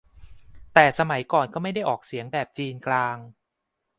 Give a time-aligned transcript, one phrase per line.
[0.73, 3.17] แต่สมัยก่อนก็ไม่ได้ออกเสียงแบบจีนกลาง